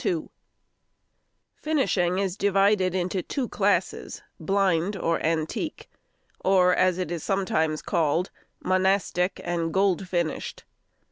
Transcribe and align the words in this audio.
|122| 0.01 0.29
Finishing 1.53 2.17
is 2.17 2.35
divided 2.35 2.95
into 2.95 3.21
two 3.21 3.47
classes—blind 3.47 4.95
or 4.95 5.23
antique, 5.23 5.91
or, 6.43 6.73
as 6.73 6.97
it 6.97 7.11
is 7.11 7.23
sometimes 7.23 7.83
called, 7.83 8.31
monastic 8.63 9.39
and 9.43 9.71
gold 9.71 10.07
finished. 10.09 10.63